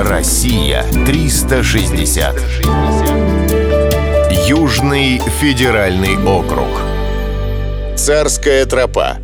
[0.00, 2.40] Россия 360.
[4.46, 6.68] Южный федеральный округ.
[7.96, 9.18] Царская тропа.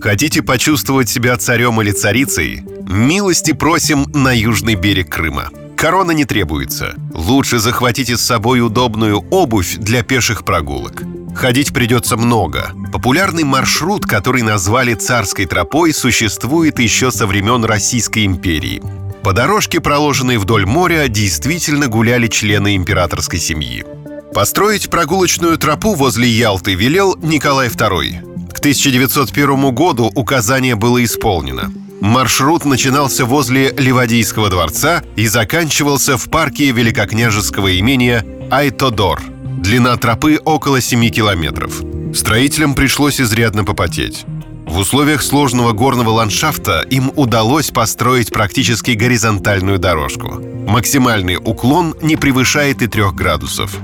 [0.00, 2.62] Хотите почувствовать себя царем или царицей?
[2.88, 5.50] Милости просим на южный берег Крыма.
[5.76, 6.94] Корона не требуется.
[7.12, 11.02] Лучше захватите с собой удобную обувь для пеших прогулок.
[11.34, 12.70] Ходить придется много.
[12.94, 18.82] Популярный маршрут, который назвали царской тропой, существует еще со времен Российской империи.
[19.26, 23.84] По дорожке, проложенной вдоль моря, действительно гуляли члены императорской семьи.
[24.32, 28.52] Построить прогулочную тропу возле Ялты велел Николай II.
[28.52, 31.72] К 1901 году указание было исполнено.
[32.00, 39.20] Маршрут начинался возле Ливадийского дворца и заканчивался в парке великокняжеского имения Айтодор–
[39.58, 41.82] Длина тропы около 7 километров.
[42.14, 44.24] Строителям пришлось изрядно попотеть.
[44.76, 50.38] В условиях сложного горного ландшафта им удалось построить практически горизонтальную дорожку.
[50.68, 53.74] Максимальный уклон не превышает и трех градусов.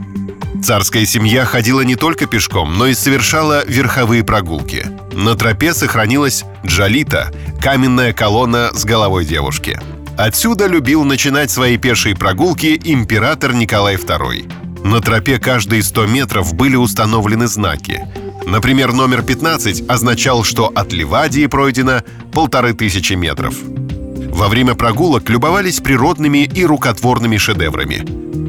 [0.62, 4.86] Царская семья ходила не только пешком, но и совершала верховые прогулки.
[5.14, 7.32] На тропе сохранилась джалита–
[7.62, 9.80] каменная колонна с головой девушки.
[10.18, 14.86] Отсюда любил начинать свои пешие прогулки император Николай II.
[14.86, 18.06] На тропе каждые 100 метров были установлены знаки.
[18.46, 23.54] Например, номер 15 означал, что от Ливадии пройдено полторы тысячи метров.
[23.62, 28.02] Во время прогулок любовались природными и рукотворными шедеврами.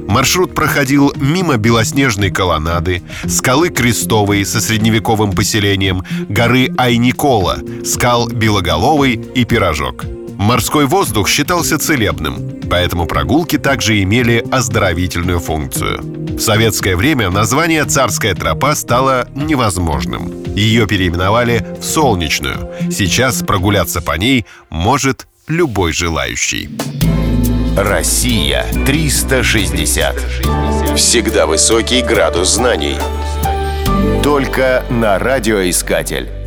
[0.08, 9.46] Маршрут проходил мимо белоснежной колоннады, скалы Крестовой со средневековым поселением, горы Айникола, скал Белоголовый и
[9.46, 10.06] Пирожок–
[10.44, 16.02] Морской воздух считался целебным, поэтому прогулки также имели оздоровительную функцию.
[16.36, 20.44] В советское время название «Царская тропа» стало невозможным.
[20.54, 22.70] Ее переименовали в «Солнечную».
[22.92, 26.70] Сейчас прогуляться по ней может любой желающий.
[27.78, 30.16] Россия 360.
[30.98, 32.98] Всегда высокий градус знаний.
[34.22, 36.43] Только на радиоискатель.